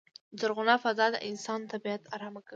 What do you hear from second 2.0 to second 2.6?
ارامه کوی.